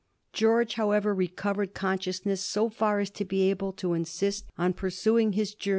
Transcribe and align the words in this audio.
George, 0.33 0.73
however, 0.73 1.13
recovered 1.13 1.75
consciousness 1.75 2.41
so 2.41 2.69
far 2.69 2.99
as 3.01 3.11
to 3.11 3.23
be 3.23 3.51
able 3.51 3.71
to 3.73 3.93
insist 3.93 4.45
on 4.57 4.73
pursuing 4.73 5.33
his 5.33 5.53
journey. 5.53 5.69